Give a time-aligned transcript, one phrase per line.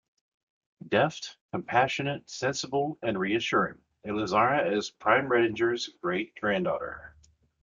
[0.87, 7.13] Deft, compassionate, sensible and reassuring, Elizara is Prime Reidinger's great-granddaughter.